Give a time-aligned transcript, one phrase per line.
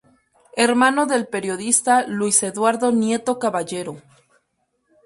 [0.55, 4.01] Hermano del periodista Luis Eduardo Nieto Caballero.